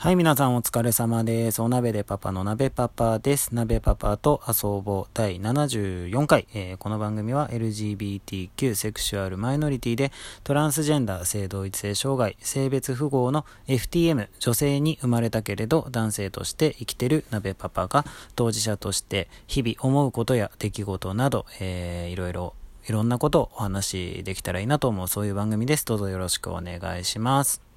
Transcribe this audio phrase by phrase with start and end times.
[0.00, 1.60] はい、皆さんお疲れ様です。
[1.60, 3.52] お鍋でパパの鍋パパです。
[3.52, 10.12] 鍋パパと遊ぼう第74回、えー、この番組は LGBTQ セクシュアルマイノリティで
[10.44, 18.04] トランスジェンダー性同一性障害性別符号の FTM 女性に生まれたけれど男性として生きてる鍋パパが
[18.36, 22.54] 当事者として日々思うことや出来事など、えー、いろいろ
[22.86, 23.86] いろんなことをお話
[24.20, 25.84] しできたらいいなと思うそういう番組です。
[25.84, 27.67] どうぞよろしくお願いします。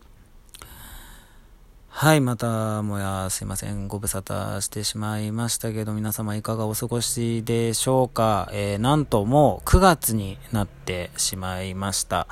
[1.93, 3.87] はい、またもやすいません。
[3.87, 8.49] ご無沙汰してしまいましたけど、皆様いかがお過ごしでしょうか？
[8.53, 12.27] えー、なんともう9月になってしまいました。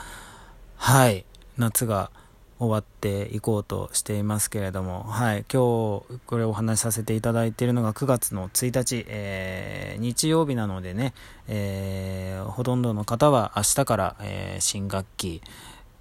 [0.75, 1.23] はい、
[1.57, 2.09] 夏が
[2.57, 11.13] 終わっていこうとしていますけれども、はい、今日これお話しさせていただいているのが9月の1日、えー、日曜日なのでね、
[11.47, 15.41] えー、ほとんどの方は明日から、えー、新学期、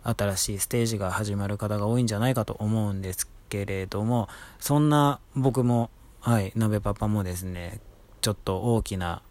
[0.05, 4.29] 新しいステージが始まる方が多いんじゃないかと思うんですけれども、
[4.61, 7.81] そんな僕も、はい、鍋パパもですね、
[8.21, 9.23] ちょっと大きな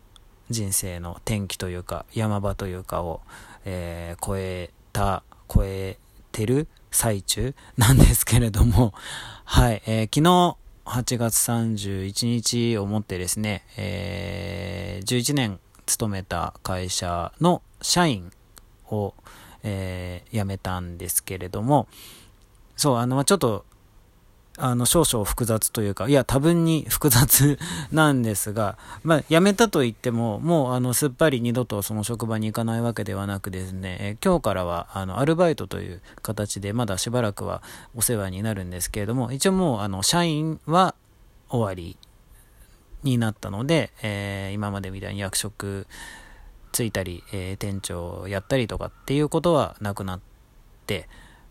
[0.49, 3.21] 人生の転機というか、山場というかを、
[3.65, 5.23] えー、超えた、
[5.53, 5.97] 超え
[6.31, 8.93] てる最中 なんですけれども、
[9.45, 18.31] はい、えー、昨日、8月31日をもってですね、えー、11年勤めた会社の社員
[18.89, 19.13] を、
[19.63, 21.87] えー、辞めたんですけれども、
[22.77, 23.65] そう、あの、まちょっと
[24.57, 27.59] あの、少々複雑というか、いや、多分に複雑
[27.91, 37.61] なんですが、まあ、辞めたと言っても、もう、あの、すっぱり二度とその職場に行かないわけではなくですね、え今日からは、あの、アルバイトという形で、まだしばらくは
[37.95, 40.95] お世話になるんですけれども、一応もう、あの、社員は
[41.49, 41.97] 終わり
[43.03, 45.87] になったので、えー、今までみたいに役職
[46.71, 50.19] ついたり、えー、店長やったりとかっていうことはなくなっ
[50.85, 51.07] て、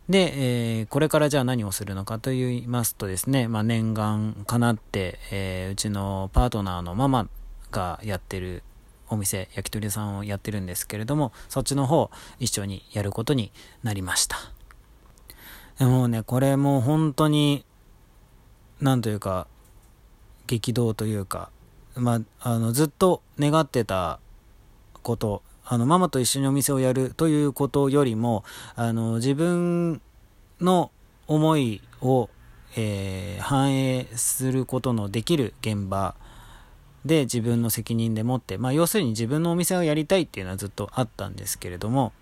[0.08, 7.28] で、えー、これからじゃあ何をするのかと言いますとですね、まあ、念願かなって、えー、うちのパートナーのママ
[7.72, 8.62] がやってる
[9.08, 13.50] お店、焼き鳥屋さんをやってるんですけれども、そっちの方一緒にやることに
[13.82, 14.36] なりました。
[15.78, 17.64] でもね、これも本当に、
[18.80, 19.48] なんというか、
[20.46, 21.50] 激動というか、
[21.96, 24.20] まあ、あの、ずっと願ってた
[25.02, 28.44] ことあの、ママと一緒にお店をやるということよりも、
[28.76, 30.00] あの、自分
[30.60, 30.92] の
[31.26, 32.30] 思いを、
[32.76, 36.14] えー、反映することのできる現場
[37.04, 42.12] で自分の責任でもって、まあ、要するに自分のお店をやりたいっていうのはずっとあったんですけれども、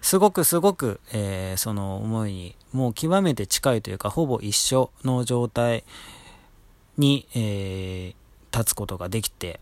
[0.00, 5.82] すごくすごく、えー、その思いに、もう極めて近いというか、ほぼ一緒の状態
[6.96, 9.58] に、えー、立つことができて、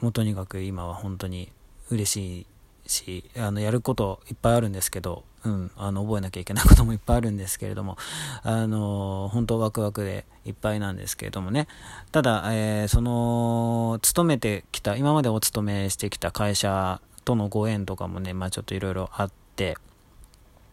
[0.00, 1.52] もうとにかく今は本当に
[1.90, 2.46] 嬉しい
[2.88, 7.96] し、あの、やることいっぱいあるんですけど、うん、あの、覚えなきゃいけないこともいっぱいあるんですけれども、
[8.42, 11.68] あの、本当ワクワクでいっぱいなんですけれどもね。
[12.10, 19.76] ただ、えー、その、勤めてきた、今までお勤めしてきた会社とのご縁とかもね、まあちょっといろいろあって、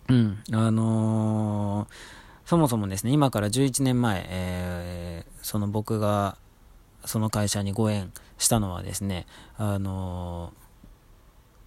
[0.08, 1.88] うん、あのー、
[2.46, 6.38] そもそもですね、今から11年前、えー、その僕が、
[7.06, 9.28] その会社にご縁したのはですね、
[9.58, 10.65] あのー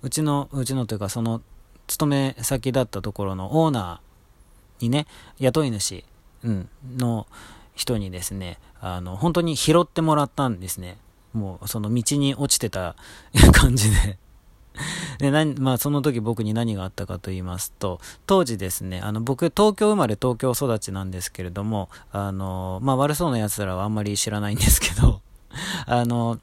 [0.02, 1.42] うちの、うちのというか、その、
[1.86, 5.06] 勤め先だったところのオーナーにね、
[5.38, 6.04] 雇い主、
[6.44, 7.26] うん、の
[7.74, 10.98] 人にですね、あの、本当に拾ってもらったんですね。
[11.32, 12.94] もう、その道に落ちてた
[13.52, 14.18] 感じで
[15.18, 25.20] で、なまあ、その時僕に何があったかと言いますと、当時ですね、あの、僕、東京生まれ東京育ちなんですけれども、あの、まあ、悪そうな奴らはあんまり知らないんですけど、
[25.86, 26.38] あの、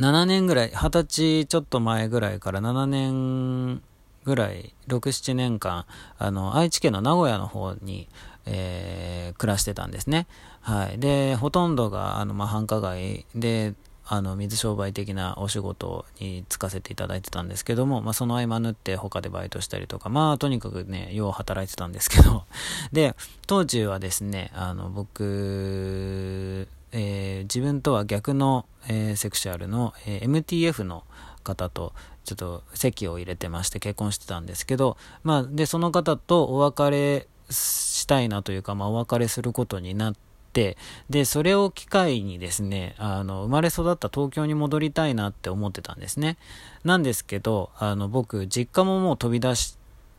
[0.00, 3.82] 7年ぐらい、20歳ちょっと前ぐらいから7年
[4.24, 5.84] ぐらい、6、7年間、
[6.18, 8.08] あの、愛知県の名古屋の方に、
[8.46, 10.26] えー、暮らしてたんですね。
[10.62, 10.98] はい。
[10.98, 13.74] で、ほとんどが、あの、まあ、繁華街で、
[14.06, 22.44] あの、水商売的なお仕事に就かせていただいてたんですけども、まあ、その合間縫って他でバイトしたりとか、まあ、とにかくね、よう働いてたんですけど、
[22.90, 23.14] で、
[23.46, 31.04] 当時はですね、あの、僕、えー、自分とは逆の、えー、セクシュアルの、えー、MTF の
[31.42, 31.92] 方と
[32.24, 40.14] ちょっと籍を入れてまして結婚してたんですけど、まあ、で、その方とお別れしたいなというか、まあ、お別れすることになっ
[40.52, 40.76] て、
[41.08, 46.38] で、それを機会にですね、あの、生まれ育った東京に戻りたいなって思ってたんですね。
[46.84, 49.76] なんですけど、あの、僕、実家ももう飛び出し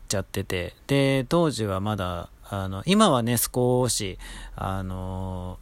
[0.07, 4.19] ちゃってて、で、当時はまだ、あの、今はね、少し、
[4.55, 5.59] あの、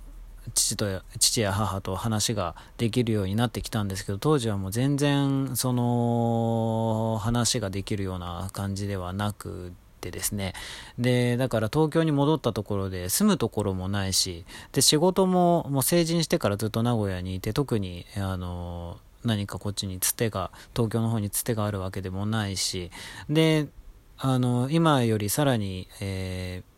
[0.54, 10.54] 父と父や母と話ができるようになってきたんですけど当時はもう全然その話ができるような感じではなくてですね。
[10.98, 22.92] で、だから東京に戻ったところで住むところもないし、で、仕事ももう成人してからずっと名古屋にいて、特に、あの、何かこっちにつてが、東京の方につてがあるわけでもないし、
[23.30, 23.68] で、
[24.18, 26.69] あの、今よりさらに、えー、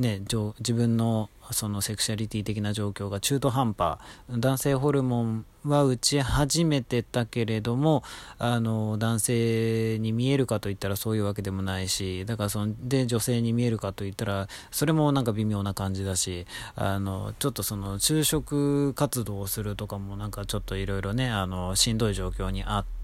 [0.00, 3.98] ね、自分のそのセクシャリティ的な状況が中途半端
[4.30, 8.02] 男性ホルモンは打ち始めてたけれども
[8.38, 22.99] あの男性に見えるかといったらそういうわけでもないしだからそので女性に見えるかといったらそれもなんか微妙な感じだしあのちょっとその就職活動をするとかもなんかちょっといろいろねあのしんどい状況にあって。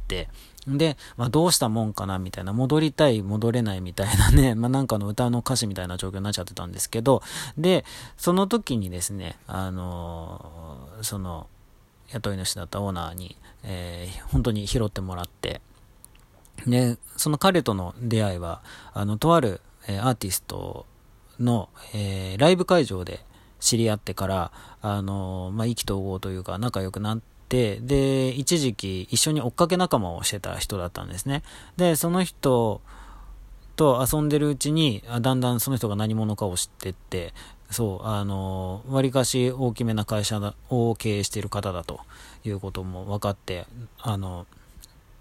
[0.66, 7.22] で、まあ、どうしたもんかなみたいな、戻りたい、戻れないみたいなね、 まあ、なんかの歌の歌詞みたいな状況になっちゃってたんですけど、
[7.56, 7.84] で、
[8.16, 11.46] その時にですね、あのー、その、
[12.08, 15.60] 雇い主だったオーナーに、えー、本当に拾ってもらって、
[16.66, 18.62] で、その彼との出会いは、
[18.92, 20.86] あの、とある、え、アーティスト
[21.38, 23.24] の、えー、ライブ会場で
[23.60, 31.42] 知り合ってから、あのまあ、意気投合というか仲良くなって、で、一時期一緒に追っかけ仲間をしてた人だったんですね。
[31.76, 32.80] で、その人
[33.76, 37.32] と遊んでるうちに、だんだんその人が何者かを知ってって、
[37.70, 42.00] そう、あの、わりかし大きめな会社を経営している方だと
[42.44, 43.66] いうことも分かって、
[43.98, 44.46] あの、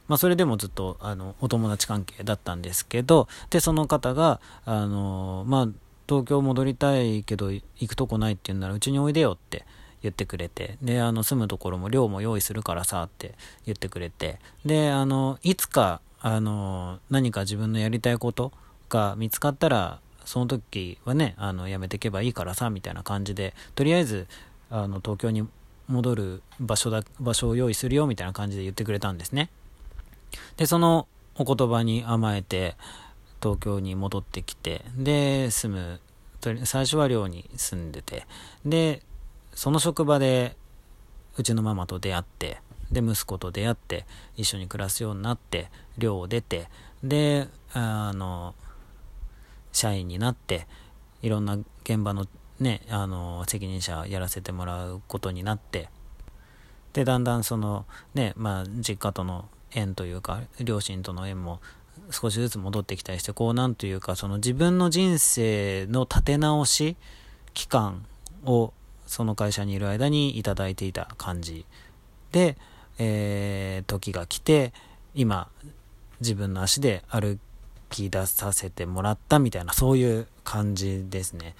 [0.07, 5.67] まあ、それでもずっと、あの、お友達関係だったんですけど、で、その方が、あの、まあ、
[6.07, 9.65] 東京戻りたいけど行くとこないって言うならうちにおいでよって
[10.05, 13.33] 言ってくれて、で、あの、住むところも寮も用意するからさって
[13.65, 18.51] 言ってくれて、で、あの、いつか、あの、何か自分のやりたいこと
[18.89, 24.27] が見つかったら、その時はね、あの、やめていけばいいからさ、みたいな感じで、とりあえず、
[24.69, 25.47] あの、東京に
[25.87, 29.49] 戻る場所だ、場所を用意するよ、みたいな感じで言ってくれたんですね。
[30.57, 32.75] で、そのお言葉に甘えて、
[33.41, 35.99] 東京に戻ってきて、で、住む、
[36.65, 38.25] 最初は寮に住んでて、
[38.65, 39.01] で、
[39.55, 40.55] その職場で
[41.37, 42.61] うちのママと出会って
[42.91, 44.05] で息子と出会って
[44.37, 46.67] 一緒に暮らすようになって寮を出て
[47.03, 48.53] であの
[49.71, 50.67] 社員になって
[51.21, 52.27] いろんな現場の
[52.59, 55.89] ねあの責任者やらせてもらうことになって
[56.93, 61.59] でだんだんそのねまあ実家との縁というか両親との縁も
[62.11, 66.95] 少しずつ戻ってきたりしてこうなんというかその自分の人生の立て直し
[67.53, 68.05] 期間
[68.45, 68.73] を
[69.05, 71.65] その会社にいる間にいただいていた感じ
[72.31, 72.57] で、
[72.97, 74.73] えー、時が来て、
[75.13, 75.49] 今、
[76.21, 77.39] 自分の足で歩
[77.89, 81.55] き出させてもらったみたいな、そういう感じですね。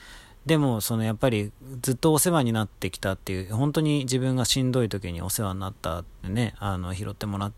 [0.45, 1.51] でも、そのやっぱり
[1.81, 7.53] ずっとお世話になってきたっていう、本当に自分がしんどい時にお世話になったってね、あの、拾ってもらっ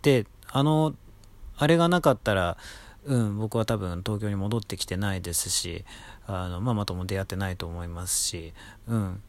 [0.00, 0.94] て、あの、
[1.56, 2.56] あれがなかったら、
[3.04, 5.84] うん、僕は多分東京に戻ってきてないですし、
[6.26, 8.54] あの、ママとも出会ってないと思いますし、
[8.88, 9.22] うん、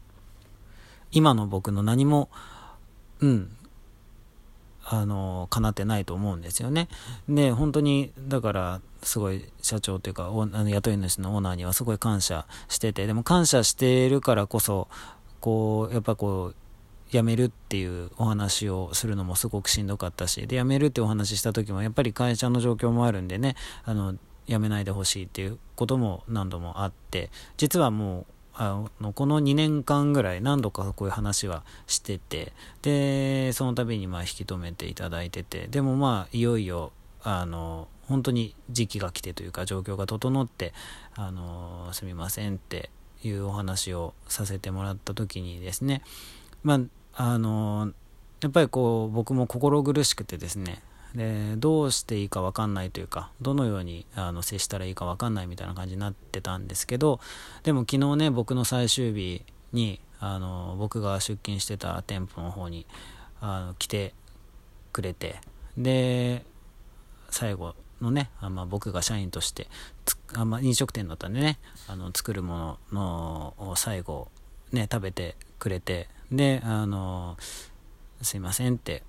[1.12, 2.28] 今の僕の何も、
[3.20, 3.56] うん、
[4.84, 6.88] あの、叶ってないと思うんですよね。
[7.28, 14.88] で、本当に、だから、すごい社長というか、あの雇い主のオーナーにはすごい感謝してて、でも感謝してるからこそ、
[15.40, 16.54] こう、やっぱこう、
[17.10, 23.54] 辞めるっていうお話をするのもすごくしんどかったし、で、辞めるってお話しした時も、やっぱり会社の状況もあるんでね、
[23.84, 24.16] あの、
[24.46, 40.74] 辞めないでほしいっていうことも何度もあって、実はもうあのこの2年間ぐらい何度かこういう話はしててでその度にまあ引き止めていただいててでもまあいよいよあの本当に時期が来てというか状況が整って
[41.14, 42.90] あのすみませんって
[43.22, 46.02] いうお話をさせてもらった時にですね
[46.62, 46.74] ま
[47.14, 47.92] ああの
[48.42, 50.82] やっぱりこう僕も心苦しくてですね
[51.14, 57.20] でどうしていいか分かんないというかどのようにあの接したらいいか分かんないみたいな感じになってたんですけど
[57.64, 59.42] でも昨日ね僕の最終日
[59.72, 62.86] にあの僕が出勤してた店舗の方に
[63.40, 64.14] あの来て
[64.92, 65.40] くれて
[65.76, 66.44] で
[67.28, 69.68] 最後のね、あま、僕が社員として
[70.34, 74.28] あま、飲食店だったんでねあの作るものの最後
[74.72, 77.36] ね食べてくれてであの
[78.22, 79.02] すいませんって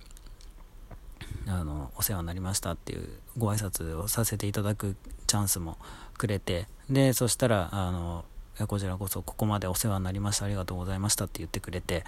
[1.47, 4.95] あのお世話になりましたっていうご挨拶をさせていただく
[5.27, 5.77] チャンスも
[6.17, 8.25] くれてでそしたらあの
[8.67, 12.03] こちらこそここまでお世話になりましたありがとうございましたって言ってくれて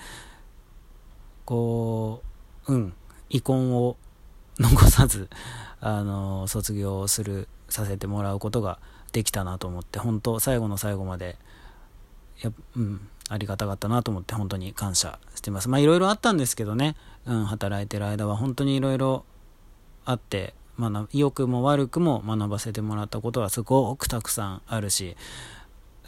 [1.45, 2.21] こ
[2.67, 2.93] ううん
[3.29, 3.97] 遺恨を
[4.59, 5.29] 残さず
[5.81, 8.79] あの卒業するさせてもらうことが
[9.11, 11.37] できたなと思って本当最後の最後まで
[12.41, 15.69] や、うん、ありがたかったなと思って本当に感謝してます。
[15.69, 19.25] まあいろいろあったんですけどね、うん、働いてる間は本当にいろいろ
[20.05, 25.15] あって、学良くも悪くも学ばせてもらったことはすごくたくさんあるし、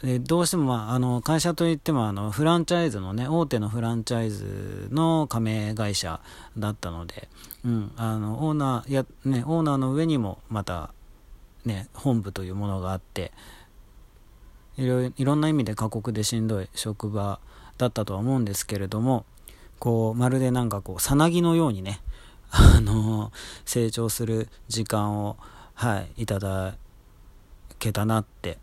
[0.02, 6.20] でどうしても、まあ、あの会社といってもあのフランチャイズのね大手のフランチャイズの加盟会社
[6.56, 7.28] だったので、
[7.64, 10.90] うん、あのオーナーや、ね、オーナーの上にもまた、
[11.64, 13.32] ね、本部というものがあって
[14.78, 17.40] いろいろんな意味で過酷でしんどい職場
[17.78, 19.26] だったとは思うんですけれども
[19.80, 22.00] こうまるでなんかこうさなぎのようにね
[22.50, 23.32] あの
[23.64, 25.36] 成長する時間を、
[25.74, 26.76] はい、いただ
[27.80, 28.58] けたなって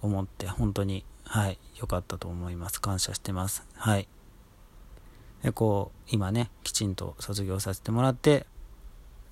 [0.00, 2.80] 思って本当にはい良かったと思います。
[2.80, 3.66] 感謝してます。
[3.74, 4.08] はい。
[5.42, 8.46] でこう今ねきちんと卒業させてもらって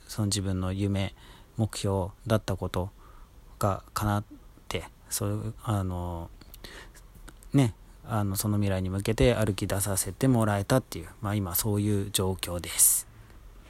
[0.09, 1.14] その自分の夢
[1.57, 2.90] 目標だったこと
[3.59, 4.39] が叶って
[5.11, 6.31] そうあの
[7.52, 7.75] ね
[8.07, 13.07] あのその未来に向けて歩き出させてもらえたっていう、まあ、今そういう状況です。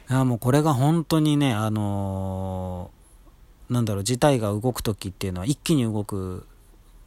[0.09, 6.47] いやもうこれが本当にねあのー、なんだろう事態が動く時っていうのは一気に動く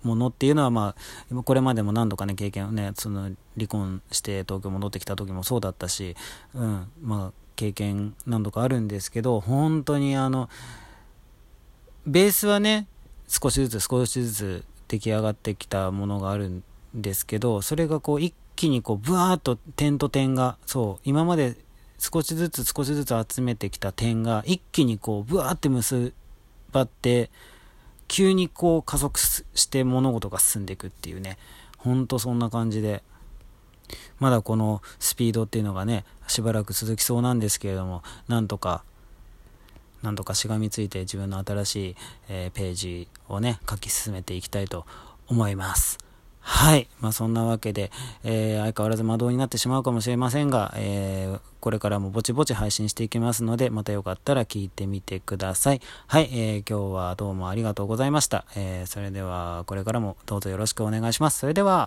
[0.03, 0.95] ものっていうのは、ま
[1.31, 6.15] あ、これまでも何度かね、経験をね、その離婚して東京戻ってきた時もそうだったし、
[6.53, 10.49] うん、まあ、経験何度かあるんですけど、本当にあの、
[12.05, 12.87] ベースはね、
[13.27, 16.63] 少しずつ少しずつ出来上がってきたものがあるん
[16.93, 21.55] ですけど、それがこう一気にこう、ブワーッと点と点が、そう、今まで
[21.97, 26.13] 少しずつ少しずつ集めてきた点が一気にこう、ブワーって結
[26.71, 27.29] ばって、
[28.07, 31.37] 急にこう加速して物事が進んでいくっていうね、
[31.77, 33.03] ほんとそんな感じで、
[34.19, 38.83] まだこのスピードっていうのがね、しばらく続きそうなんですけれども、なんとか、
[40.03, 41.95] なんとかしがみついて自分の新しい、
[42.29, 44.85] えー、ページをね、書き進めていきたいと
[45.27, 45.97] 思います。
[46.45, 46.89] はい。
[46.99, 47.89] まあ、そんなわけで、
[48.25, 55.81] えー、相変わらず魔導になってしまうかもしれませんが、えー、これからもぼちぼち配信していきますので、またよかったら聞いてみてください。
[56.07, 56.29] はい。
[56.33, 58.43] えー、今日はどうもありがとうございました。
[58.57, 61.39] えそれでは、これからもどうぞよろしくお願いします。
[61.39, 61.81] それでは、